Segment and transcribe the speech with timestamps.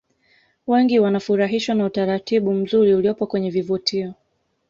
[0.67, 4.13] wengi wanafurahishwa na utaratibu mzuri uliopo kwenye vivutio